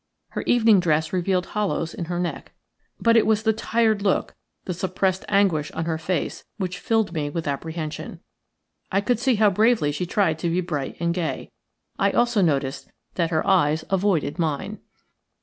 [0.29, 2.53] Her evening dress revealed hollows in her neck.
[2.99, 4.33] But it was the tired look,
[4.65, 8.19] the suppressed anguish on her face, which filled me with apprehension.
[8.91, 11.51] I could see how bravely she tried to be bright and gay.
[11.99, 14.79] I also noticed that her eyes avoided mine.